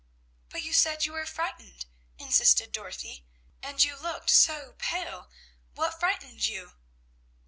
"But 0.49 0.63
you 0.63 0.73
said 0.73 1.05
you 1.05 1.11
were 1.13 1.27
frightened," 1.27 1.85
insisted 2.17 2.71
Dorothy, 2.71 3.23
"and 3.61 3.83
you 3.83 3.95
looked 3.95 4.31
so 4.31 4.73
pale; 4.79 5.29
what 5.75 5.99
frightened 5.99 6.47
you?" 6.47 6.71